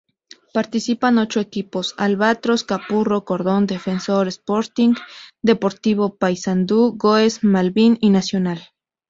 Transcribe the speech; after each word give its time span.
Participan 0.51 1.19
ocho 1.19 1.39
equipos: 1.39 1.93
Albatros, 1.95 2.63
Capurro, 2.63 3.23
Cordón, 3.23 3.67
Defensor 3.67 4.29
Sporting, 4.29 4.95
Deportivo 5.43 6.15
Paysandú, 6.17 6.95
Goes, 6.97 7.43
Malvín 7.43 7.99
y 8.01 8.09
Nacional. 8.09 8.63